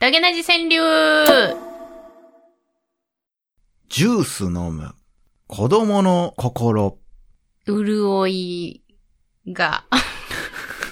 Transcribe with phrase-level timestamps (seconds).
[0.00, 1.56] ダゲナジ川柳
[3.90, 4.94] ジュース飲む。
[5.46, 6.98] 子供の心。
[7.66, 8.82] 潤い
[9.48, 9.84] が。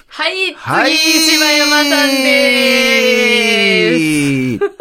[0.07, 0.95] はい、次、はい。
[0.95, 4.65] 柴山さんでーす。
[4.67, 4.71] す。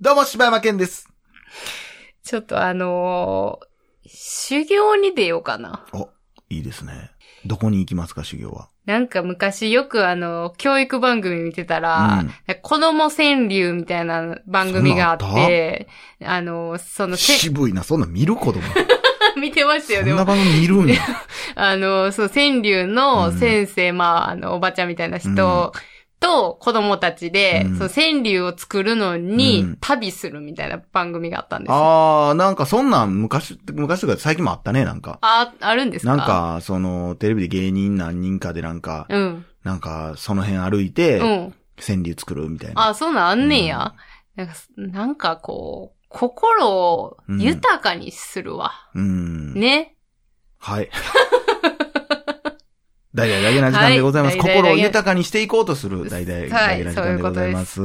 [0.00, 1.08] どうも、柴山健です。
[2.22, 3.66] ちょっとあのー
[4.06, 5.86] 修行に出ようかな。
[5.92, 6.10] お、
[6.50, 7.13] いいですね。
[7.46, 8.68] どこに行きますか、修行は？
[8.86, 12.24] なんか昔よくあの、教育番組見てたら、
[12.62, 15.88] 子供川柳みたいな番組があって、
[16.22, 18.60] あの、その、せ渋いな、そんなん見る子供。
[19.40, 20.18] 見てましたよ、でも。
[20.18, 21.00] そんな番組見るんや。
[21.56, 25.72] あの、そう、川柳のうん先生、まあ、あの、おばちゃんみたいな人
[26.24, 31.74] と子供たちで、うんその川柳を作るのに、うん旅するみたいな番組があったんですよ。
[31.76, 35.18] あー、なんかそんなん昔、昔とか最近もあったね、なんか。
[35.20, 36.16] あ、あるんですか？
[36.16, 39.44] なん、か、その、テレビで芸人何人かでなんか、うん。
[39.62, 41.54] なんか、その辺歩いて、うん。
[41.86, 42.88] 川柳作るみたいな。
[42.88, 43.94] あ、そうなんあんねんや。
[44.36, 48.72] なんか、なんかこう、心を豊かにするわ。
[48.94, 49.52] うん。
[49.54, 49.96] ね。
[50.58, 50.88] はい。
[53.14, 54.38] 大々だけな時間でございます。
[54.38, 57.80] はい心を豊かにしていこうとする大々だはいけな時間でございます。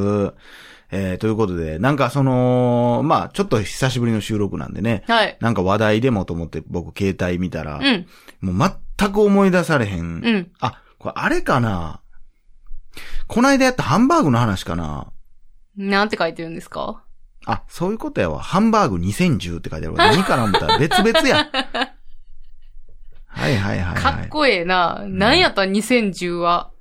[0.91, 5.37] えー、ということで、なんかその、まあちょっと久しぶりの収録なんでね、はい。
[5.39, 8.07] なんか話題でもと思って僕携帯見たら、うん。
[8.41, 10.01] もう全く思い出されへん。
[10.01, 10.51] うん。
[10.59, 12.01] あ、これあれかな
[13.27, 15.11] こないだやったハンバーグの話かな
[15.77, 17.03] なんて書いてるんですか？
[17.45, 18.39] あ、そういうことやわ。
[18.39, 20.07] ハンバーグ2010って書いてあるわ。
[20.07, 21.49] 何かな思ったら別々や。
[23.39, 23.95] はいはいはい、はい。
[24.01, 25.03] かっこええな。
[25.07, 25.65] なんやった？
[25.65, 26.71] ら2010は。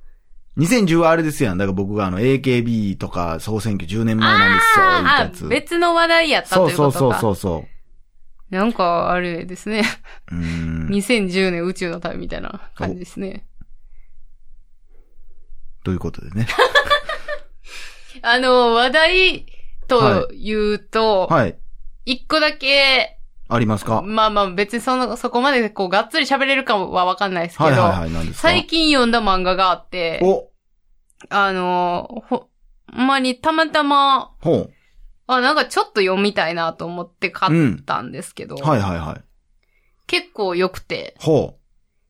[0.57, 1.57] 2010はあれですやん。
[1.57, 4.85] だから僕があの AKB とか総選挙10年前なんですよ。
[4.85, 5.47] あやつ。
[5.47, 6.99] 別の話題やったということか。
[6.99, 7.65] そうそうそうそ
[8.51, 8.55] う。
[8.55, 9.83] なんか、あれですね。
[10.31, 10.87] うーん。
[10.87, 13.45] 2010年宇宙の旅みたいな感じですね。
[15.83, 16.47] ということでね。
[18.23, 19.45] あの、話題
[19.87, 21.57] と言うと、はい。
[22.05, 23.18] 一個だけ、
[23.51, 24.01] ありますか？
[24.03, 28.11] まあまあ別にその、そこまでこう、がっつり喋れるかはわかんないですけど、はいはいはい。
[28.11, 28.47] 何ですか？
[28.49, 30.49] 最近読んだ漫画があって、お、
[31.29, 32.47] あの、ほ、
[32.95, 34.73] ほんまにたまたま、ほう。
[35.27, 39.23] あ、なんかちょっと読みたいなと思って買ったんですけど、はいはいはい。
[40.07, 41.55] 結構良くて、ほ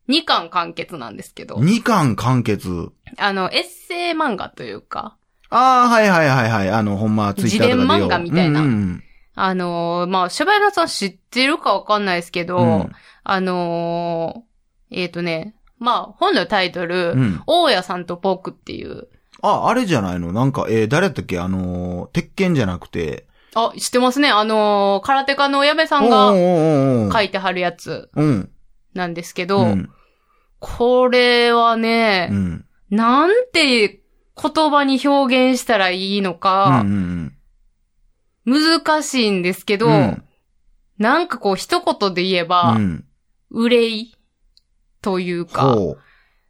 [0.08, 1.46] 2巻完結なんですけう。
[1.46, 2.90] ど、2巻完結。
[3.18, 5.18] あの、エッセイ漫画というか、
[5.50, 6.70] ああ、はいはいはいはい。
[6.70, 9.04] あの、ほんま、ツイッターとかでよ自伝漫画みたいなうんうん
[9.42, 12.92] あのーまあ、柴山さん知ってるかわかんないですけど、うん
[13.24, 17.20] あのーえっ、とね、まあ、本のタイトル、うん。
[17.20, 17.44] うん。
[17.46, 19.08] 大家さんと僕っていう、
[19.42, 20.34] あ、あれじゃないの？
[20.34, 21.40] なんか、えー、誰やったっけ？
[21.40, 23.28] あのー、鉄拳じゃなくて。
[23.56, 24.30] あ、知ってますね。
[24.30, 26.34] あのー空手家の矢部さんが
[27.14, 28.52] 書いてはるやつうん。
[28.94, 29.90] なんですけど、うん。
[30.60, 32.66] これはねう、ん。
[32.90, 34.02] なんて
[34.42, 37.34] 言葉に表現したらいいのうんうか、ん
[38.50, 40.24] 難しいんですけど、うん
[41.00, 43.06] なんかこう一言で言えば、うん。
[43.52, 44.16] 憂い
[45.02, 45.98] というか、ほう。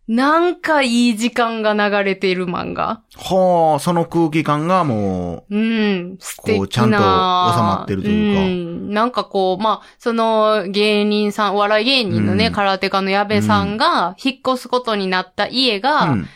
[0.07, 3.03] なんかいい時間が流れている漫画。
[3.15, 16.27] はあ、その空気感がもうん、素敵なこうちゃんと収まってるというかん、なんかこう、まあ、その芸人さん、お笑い芸人のね、うん空手家の矢部さんが引っ越すことになった家う、が、うん。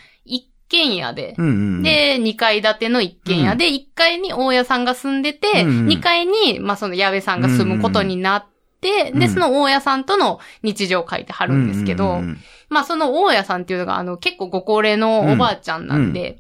[0.74, 8.46] 一軒家で、うんうん。、で、二階建ての一軒家で、一階に大家さんが住んでて、うん二階に、まあ、その矢部さんが住むことになっ
[8.82, 12.38] て、うんで、その大家さんとの日常を書いてはるんですけど、うんうん
[12.70, 16.40] まあその大家さんっていうのが、あの、結構ご高齢のおばあちゃんなんで、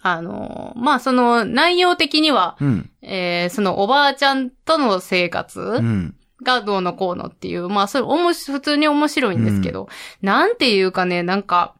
[0.00, 2.90] あの、まあその内容的には、うん。
[3.02, 6.14] えー、そのおばあちゃんとの生活うん。
[6.42, 9.88] がどうのこうのっていう、まあそれおもし、普通に面白いんですけど、
[10.22, 11.74] なんていうかね、なんか、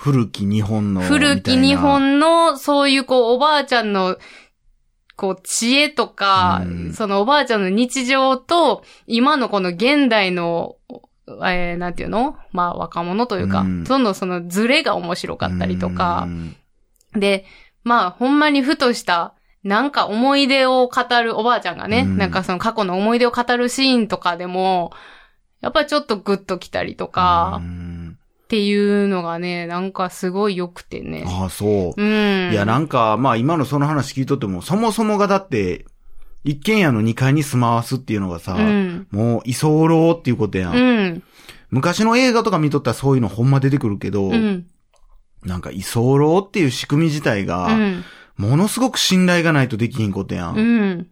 [0.00, 1.00] 古き日本の。
[1.00, 4.16] 古き日本の、そういうこう、おばあちゃんの、
[5.16, 6.92] こう、知恵とか、うん。
[6.92, 10.76] そのおばあちゃんの日常と、今のこの現代の、
[11.26, 12.36] えー、なんていうの？
[12.52, 13.86] まあ、若者というか、うん。
[13.86, 16.28] その、そのズレが面白かったりとか。
[16.28, 16.56] う、ん。
[17.20, 17.44] で、
[17.82, 19.34] まあ、ほんまにふとした、
[19.64, 22.16] なんか思い出を語るおばあちゃんがね、うん。
[22.18, 24.92] なんかその過去の思い出を語るシーンとかでも、
[25.60, 27.87] やっぱりちょっとグッときたりとかう、ん
[28.48, 28.74] ってい
[29.04, 31.22] うのがね、なんかすごい良くてね。
[31.26, 32.02] ああ、そう。
[32.02, 32.50] うん。
[32.50, 35.84] いや、なんか、まあ今のその話聞いとっても、そもそもがだって、
[36.44, 39.06] 一軒家の2階に住まわすっていうのがさ、うん。
[39.10, 41.22] もう居候っていうことやん,、うん。
[41.68, 44.66] 昔の映画とか見とったらそういうのほんま出てくるけど、うん。
[45.44, 48.04] なんか居候っていう仕組み自体が、うん。
[48.38, 51.06] ものすごく信頼がないとできひんことやん。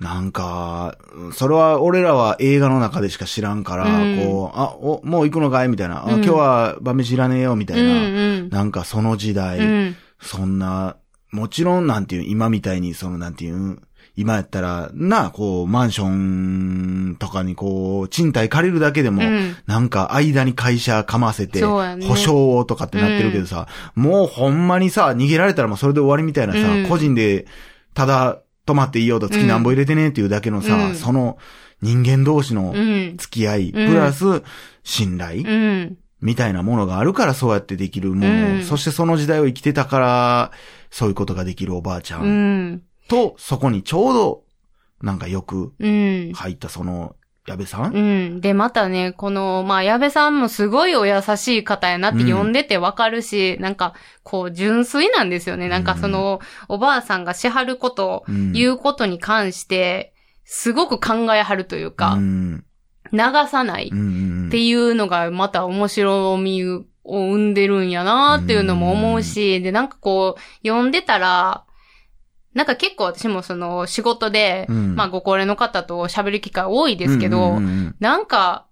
[0.00, 0.06] うん。
[0.06, 0.96] なんか、
[1.32, 8.48] それは俺らは映画の中でしか知らんから、うんこう、あ、お、もう行くのかいみたいな、あうん今日は晩飯いらねえよみたいな、うんうん。
[8.50, 9.96] なんかその時代、うん。
[10.20, 10.96] そんな、
[11.30, 13.78] もちろんなんていう、今みたいに、そのなんていう、
[14.18, 27.46] 今やったら、な、こう、マンションとかにこう、賃貸借りるだけでも、うんなんか間に会社かませて、ね保証をとかってなってるけどさ、もうほんまにさ、逃げられたらもうそれで終わりみたいなさ、うん個人で、
[27.94, 31.38] ただ泊まっていいよと月なんぼ入れてねっていうだけのさ、うんその
[31.80, 33.16] 人間同士のうん。
[33.16, 34.42] 付き合い、うんプラス
[34.82, 35.96] 信頼、うん。
[36.20, 40.52] みたいなものがあるからそうやってできるもの、うんそしてその時代を生きてたから、
[40.90, 42.82] そういうことができるおばあちゃん、うん。
[43.08, 44.42] と、そこにちょうど、
[45.00, 46.32] なんかよくうん。
[46.34, 47.16] 入ったその、
[47.48, 48.40] 矢部さん、うん。
[48.40, 55.68] で、またね、この、まあ、矢部さんもすごいお優しい方やなって呼んでてわかるし、なんか、こう、純粋なんですよね。
[55.68, 58.52] なんかその、おばあさんがしはること、うん。
[58.52, 60.12] 言うことに関して、
[60.44, 62.64] すごく考えはるというか、うん。
[63.12, 63.18] 流
[63.50, 64.02] さないうんう
[64.44, 71.64] んっていうのがまた面白みを生んでるんやなっていうのも思うし、で、なんかこう、読んでたら、
[72.54, 74.94] なんか結構私もその仕事で、うん。
[74.96, 78.66] まあご高齢の方と喋る機会多いですけど、うんうんうんなんか、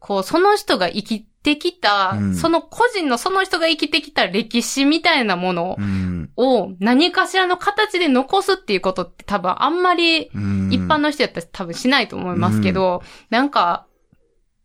[0.00, 2.34] こう、その人が生きてきた、うん。
[2.34, 6.30] その個人のその人が生きてきた歴史みたいなものうん。
[6.36, 10.70] を何かしらの形で残すっていうことって多分あんまりうん。
[10.72, 13.86] 一般の人やったら多分しないと思いますけど、なんか、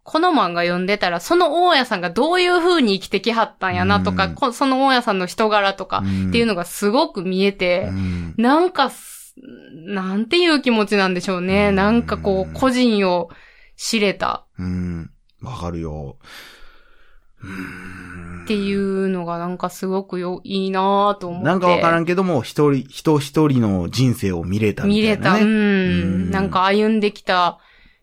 [0.10, 9.36] この漫画読んでたら、その大家さんがどういう風に生きてきはったんやなとか、うんこその大家さんの人柄とかっていうのがすごく見えてう、んなんかす、
[9.86, 11.70] なんていう気持ちなんでしょうね。
[11.70, 13.30] うんなんかこう、個人を
[13.78, 15.12] 知れたうん。
[15.44, 16.18] わかるよ。
[17.42, 21.46] うんっていうのがなんかすごくよ、いいなぁと思って。
[21.46, 25.34] なんかわからんけども、一人、人一人の人生を見れたみ見れた。
[25.34, 25.46] たいな、ね。
[25.46, 25.52] うん。
[25.52, 25.56] う
[26.30, 27.60] んなんか歩んできた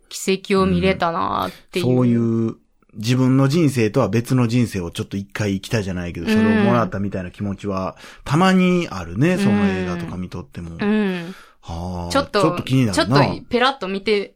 [0.08, 1.84] 奇跡を見れたなぁっていう。
[1.84, 2.56] そういう、
[2.94, 10.76] 自分の人生とは別の人生をちょっと一回生きたじゃないけど、それをもらったみたいな気持ちは、たまにあるね、その映画とか見とっても。
[10.80, 11.34] うん。
[11.60, 13.26] はあちょっと、ちょっと気になちょっるな。
[13.26, 14.34] とペラッと見て、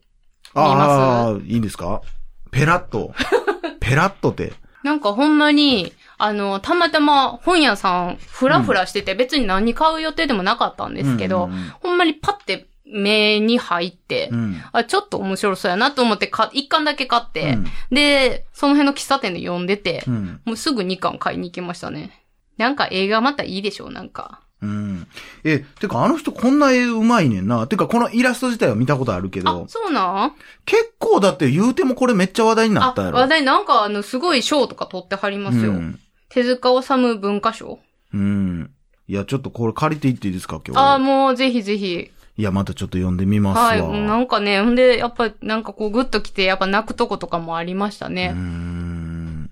[0.52, 2.02] ああ、いいんですか？
[2.50, 3.14] ペラッと。
[3.80, 4.52] ペラッとって。
[4.82, 14.62] なんかほんまに、あの、たまたま本屋さん、ふらふらしてて、別に何買う予定でもなかったんですけど、うんうんほんまにパッて目に入って、うん。
[14.72, 20.40] あ、ちょっと面白そうやなと思ってか、一巻だけ買って、うんで、その辺の喫茶店で読んでて、うん。
[20.44, 22.24] もうすぐ2巻買いに行きましたね。
[22.56, 24.40] なんか映画またいいでしょう、なんか。
[24.62, 25.06] うん。
[25.42, 27.66] え、てかあの人こんな絵うまいねんな。
[27.66, 30.32] てかこのイラスト自体は見たことあるけあど、、そうなん？
[30.66, 33.18] 結構だって言うてもこれめっちゃ話題になあったや、ろ。
[33.18, 33.42] 話題？
[33.44, 35.70] なんかあの、すごい賞とか取ってはりますよ。
[35.70, 35.98] うん。
[36.28, 37.78] 手塚治虫文化賞。
[38.12, 38.70] うん。
[39.08, 40.78] いや、ちょっとこれ借りていっていいですか、今日。
[40.78, 42.10] ああ、もうぜひぜひ。
[42.40, 43.64] いや、またちょっと読んでみますわ。
[43.64, 44.00] はい。
[44.06, 48.28] なんかね、んで、やっぱ、なんかこう、グッときて、やっぱ泣くとことかもありましたね。
[48.28, 49.50] ん。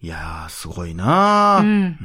[0.00, 1.62] いやー、すごいなー。
[1.62, 1.98] うん。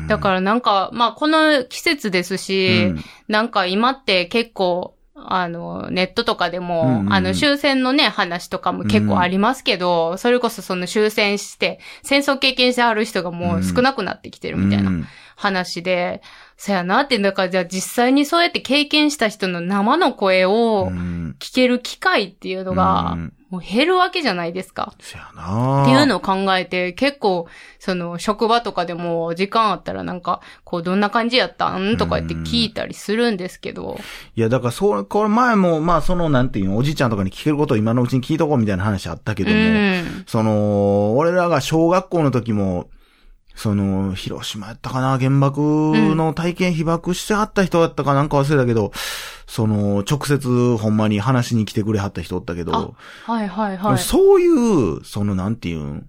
[0.00, 15.06] うんだからなんか、まあ、この季節ですし、うんなんか今って結構、あの、ネットとかでも、うんうんうんあの、終戦のね、話とかも結構ありますけど、それこそその終戦して、戦争経験してある人がもう少なくなってきてるみたいなうん
[15.36, 16.22] 話で、
[16.56, 24.94] そやなって、だからじゃあ実際にそうやって経験した人の生の声をうん聞ける機会っていうのがうん、もう減るわけじゃないですか。
[24.98, 27.46] そやなーっていうのを考えて、結構、
[27.78, 33.98] その、職場とかでも、時間あったらなんか、こう、どんな感じやったんとか言って聞いたりするんですけど。
[34.34, 40.24] いや、だから、そう、これ前も、まあ、その、なんていうの、おじいちゃんとかに聞けることを今のうちに聞いとこうみたいな話あったけうども、ん。
[40.26, 42.88] その、俺らが小学校の時も、
[43.56, 48.92] その、広島やったかな、原爆の体験被爆してはった人だったかなんか忘れたけど、
[49.46, 52.94] その、直接ほんまに話しに来てくれはった人おったけど、
[53.24, 53.98] はいはいはい。
[53.98, 56.06] そういう、その、なんていうん、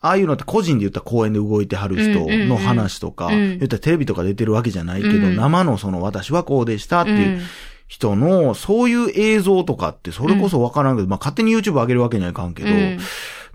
[0.00, 5.36] ああいうのって個人で言ったら公園で動いてはる人の話とか、うんうんうん言ったらテレビとか出てるわけじゃないけど、うん。
[5.36, 7.40] 生のその私はこうでしたっていううん
[7.86, 12.98] 人の、そういう映像とかってそれこそわからんけど、まあ勝手に YouTube 上げるわけにはいかんけど、うん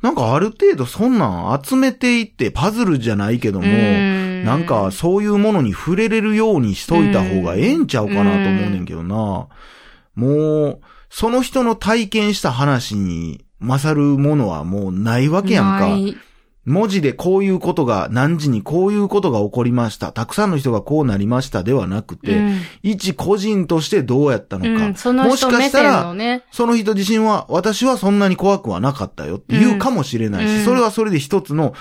[0.05, 9.47] なんかある程度そんなん集めていってパズルじゃないけども、うんなんかそういうものに触れれるようにしといた方がええんちゃうかなと思うねんけどな。
[10.13, 10.27] も
[10.73, 15.87] う、その人の体験した話に勝るものはもうないわけやんか。
[16.65, 20.11] 文字でこういうことが、何時にこういうことが起こりました。
[20.11, 24.87] たくさんの人がこうなりましたではなくて、うん一個人としてどうやったのか。
[24.87, 26.43] うんそのもし人目線かしたらのね。
[26.51, 31.73] その人自身は、私はそんなに怖くはなかったよって言うかもしれないし、うんそれはそれで一つの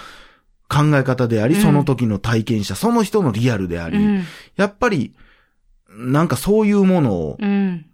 [0.69, 4.25] 考え方であり、うんその時の体験した、その人のリアルであり、うん。
[4.57, 5.15] やっぱり、
[5.89, 7.87] なんかそういうものをうん。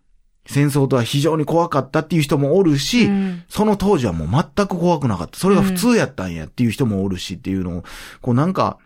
[0.47, 5.39] 戦争とは非常に怖かったっていう人もおるし、うんその当時はもう全く怖くなかった。
[5.39, 7.85] それが普通やったんやっていう人もおるしっていうのを、
[8.21, 8.79] こうなんか、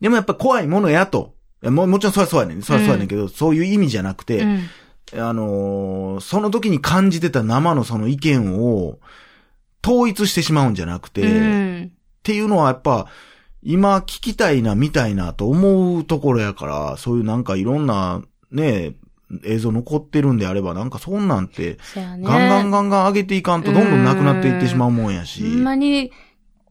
[0.00, 1.34] でもやっぱ怖いものやと。
[1.62, 2.62] ももちろんそりゃそうやねん。
[2.62, 4.68] そりゃそうやねんけど、そういう意味じゃなくて、うん
[5.12, 8.98] あのーその時に感じてた生のその意見を
[9.84, 13.06] 統一してしまうんじゃなくて、うんっていうのはやっぱ、
[13.62, 18.94] 今聞きたいな、見たいなと思うところやから、そういうなんかいろんなね、
[19.44, 21.78] 映像残ってるんであれば、なんかそんなんて。
[21.94, 25.42] ガンガンガンガン上げていかんとどんどんなくなっていってしまうもんやし。
[25.42, 26.12] ほんまに、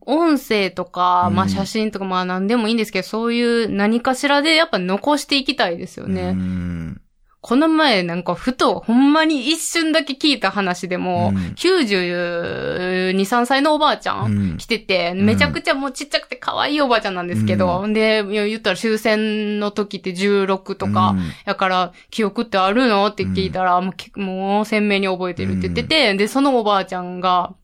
[0.02, 6.30] 音声とか、うんまあ写真とか、まあ何でもいいんですけど、そういう何かしらでやっぱ残していきたいですよね。
[6.30, 7.00] うん
[7.42, 11.36] この前なんかふと、ほんまに一瞬だけ聞いた話でも、うん。
[11.54, 14.54] 92、3歳のおばあちゃうん。
[14.54, 21.20] ん来てて、んめちゃくちゃもうちっちゃくて可愛いおばあちゃんなんですけど、で、いや言ったら終戦の時って16とか、うん。
[21.46, 23.06] だから、記憶ってあるの？
[23.06, 27.54] って聞いたら、もうけもう鮮明に覚えてるって言ってて、で、そのおばあちゃんが、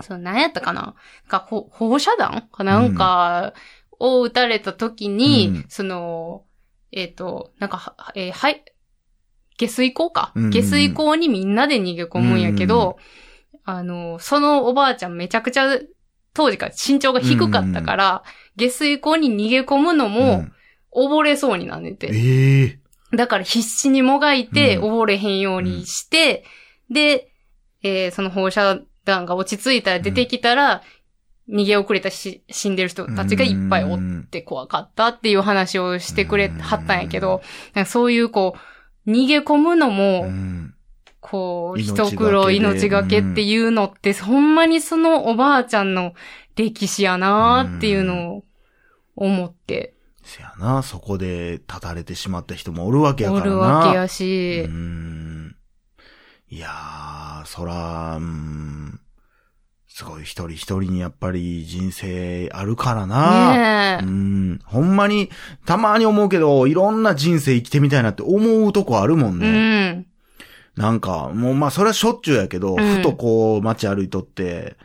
[0.00, 0.94] その何やったかな？
[1.28, 3.52] かほ放射弾かなんか、
[3.98, 5.64] を撃たれた時に、うん。
[5.68, 6.44] その、
[6.90, 8.64] えっ、と、なんかは、えーはい、
[9.60, 12.96] 下水溝か、うん下水溝にみんなで逃げ込むんやけど、
[13.64, 15.78] あの、そのおばあちゃんめちゃくちゃ、
[16.32, 18.22] 当時から身長が低かったから、
[18.56, 20.52] 下水溝に逃げ込むのうもん、
[20.94, 22.08] 溺れそうになんねて。
[22.10, 22.62] え
[23.12, 23.16] え。
[23.16, 25.00] だから必死にもがいて、うん。
[25.00, 26.44] 溺れへんようにして、
[26.90, 27.32] で、
[27.82, 30.82] えーその放射弾が落ち着いたら出てきたら、
[31.48, 33.98] 逃げ遅れたし死んでる人たちがいっぱいおっ
[34.30, 37.42] て怖かったっていう話をしてくれはったんやけど、
[37.86, 38.58] そういうこう、
[39.06, 40.74] 逃げ込むのも、うん。
[41.20, 46.14] こう、一苦労命がけっていうのって、ほんまにそのおばあちゃんの
[46.56, 48.44] 歴史やなーっていうのを
[49.16, 49.94] 思って。
[50.22, 53.50] せやな、そこで立たれてしまった人もおるわけやかおらな。
[53.50, 55.56] るわけやうし、ん。
[56.48, 58.99] いやー、そら、うん、
[60.00, 63.98] すごい一人一人にやっぱり人生あるからな。
[63.98, 64.02] ねえ。
[64.02, 64.60] うん。
[64.64, 65.28] ほんまに、
[65.66, 69.90] たまに思うけど、いろんな人生生きてみたいなって思うとこあるもんうね。
[69.90, 70.06] ん。
[70.74, 74.78] なんか、もうまあそれはしょっちゅうやけど、うんふとこう街歩いとって、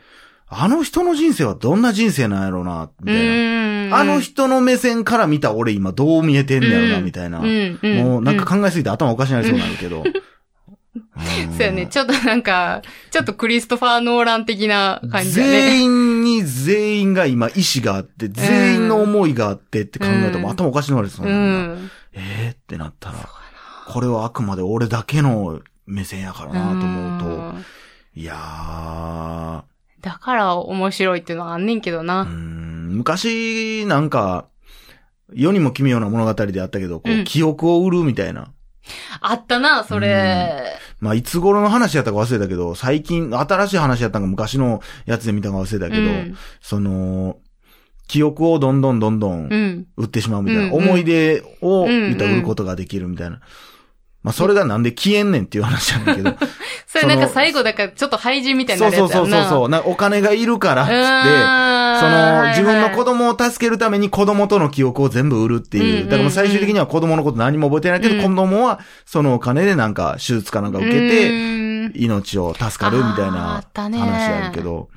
[0.49, 3.21] あの人の人生はどんな人生なんやろうな、みたいな。
[3.21, 3.93] うん。
[3.93, 7.39] あの人の目線から見た俺今どう見えてんねやろな、みたいな。
[7.39, 10.03] もうなんか考えすぎて頭おかしになりそうになるけど。
[11.17, 11.87] うんそうやね。
[11.87, 12.81] ちょっとなんか、
[13.11, 15.49] ちょっとクリストファー・ノーラン的な感じだね。
[15.51, 21.89] 全員に全員が今意志があって、全員の思いがあってって考えたらもう頭おかしになるそううな、ん。
[22.13, 23.15] ええってなったら、
[23.87, 27.65] これはあくまで俺だけの目線やからなと思うと、うん
[28.17, 29.65] いや
[29.99, 32.23] だから面白いっていうのはあんねんけどー、うな。
[32.23, 34.45] ん昔なんか、
[35.33, 38.53] 世にも奇妙な物語であったけど、こう、うん記憶を売るみたいな。
[39.21, 40.77] あったな、それ。
[40.99, 47.37] まあ、いつ頃の話やったか忘れたけど、最近、新しい話やったんか昔のやつで見たか忘れたけど、うんその、
[48.07, 49.87] 記憶をどんどんどんどんうん。
[49.97, 53.41] 売ってしまうみたいな、うんうん思い出を売ることができるみたいな。
[54.25, 56.35] まあ、それがなんで消えんねんっていう話なんだけど。
[56.87, 59.11] それなんか最後だからちょっと廃人みたいになるやつ。
[59.11, 59.69] そうそうそうそう。
[59.69, 60.95] なお金がいるからっつって、
[61.99, 66.03] その、自分の子供供を助けるために子供との記憶を全部売るっていう。
[66.05, 74.89] だからもう最終的には子供のこと何も覚えてないけど、うん子供はそのお金でなんか手術かなんか受けて、命を助かるみたいな話あるけど、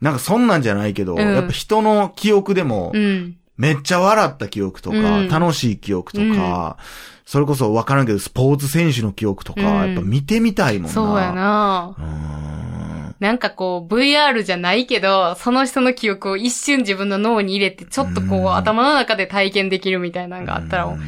[0.00, 3.36] なんかそんなんじゃないけど、うんやっぱ人の記憶でもう、ん。
[3.56, 6.76] めっちゃ笑った記憶とか、うん楽しい記憶とか、
[7.24, 10.88] それこそわからんけど、スポーツ選手の記憶とか、うんやっぱ見てみたいもんな。
[10.90, 12.00] そうやなう。
[12.00, 13.16] ーん。
[13.18, 21.00] なんかこう、VR じゃないけど、その人の記憶を一瞬自分の脳に入れて、ちょっとこう、うん頭の中で体験できるみたいなのがあったらうん、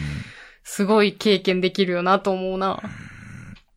[0.64, 2.80] すごい経験できるよなと思うな。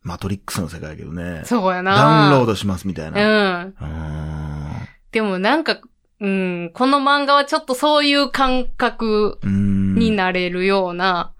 [0.02, 1.42] マトリックスの世界やけどね。
[1.44, 1.94] そうやな。
[1.94, 3.20] ダウンロードしますみたいな。
[3.20, 3.66] うん。
[3.68, 4.88] うーん。
[5.12, 5.78] でもなんか、
[6.22, 11.32] うん、この漫画はちょっとそういう感覚になれるような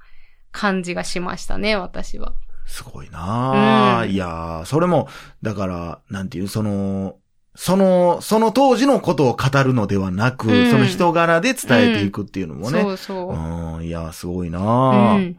[0.51, 2.33] 感じがしましたね、私は。
[2.67, 5.09] すごいなあ、うんいやーそれも、
[5.41, 7.17] だから、なんていう、その、
[7.55, 12.83] その、その当時のことを語るのではなく、うんその人柄で伝えていくっていうのもね。
[12.83, 13.35] そうそう。
[13.77, 15.37] うん、いや、すごいなうあ、ん。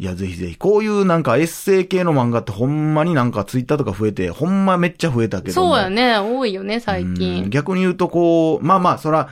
[0.00, 5.72] いや、ぜひぜひ、こういうなんかエッセイ系の漫画ってほんまになんかツイッターとか増えて、ほんまめっちゃ増えたけども。
[5.72, 7.14] そうやね、多いよね、最うん。
[7.14, 7.50] 近。
[7.50, 9.28] 逆に言うとこう、まあまあ、そら、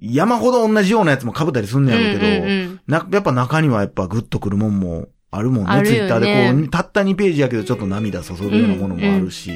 [0.00, 2.80] 山ほど同じようなやつも被ったりすんねやろうけど、うんうんうん。
[2.86, 5.82] な、やっぱ中にはやっぱグッとくるもんもあるもんね。
[5.82, 5.86] ね。
[5.86, 9.50] ツイッターでこう、たった2ページやけどちょっと涙注ぐようなものもあるし、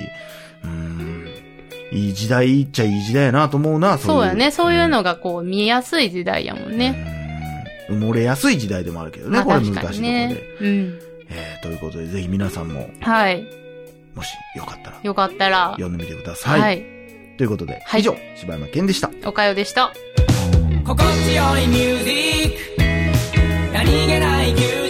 [0.62, 1.26] うん、
[1.90, 7.02] いい時代っちゃいい時代やなと思うな、そうやね、そういうののがこう見やすい時代やもんね。
[7.14, 7.19] うん
[7.90, 10.56] 埋もれやすい時代でもあるけどね、まあこれ難しいところ確かにねで。。
[10.60, 10.88] うん。
[10.88, 13.44] いえー、ということで、ぜひ皆さんも、はい。
[14.14, 15.70] もしよかったら、よかったら。
[15.72, 16.60] 読んでみてください。
[16.60, 16.84] はい。
[17.36, 19.10] ということで、はい以上、柴山健でした。
[19.24, 19.92] おかよでした。
[20.84, 24.89] 心地よいミュージック何気ない休